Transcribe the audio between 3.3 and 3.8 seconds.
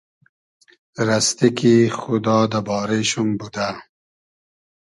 بودۂ